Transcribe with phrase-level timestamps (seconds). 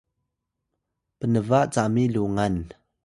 [1.19, 2.55] pnba cami lungan